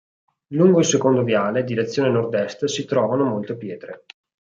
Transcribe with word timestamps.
Lungo 0.55 0.79
il 0.79 0.85
secondo 0.85 1.21
viale, 1.21 1.63
direzione 1.63 2.09
nord-est, 2.09 2.65
si 2.65 2.85
trovano 2.85 3.23
molte 3.25 3.55
pietre. 3.55 4.05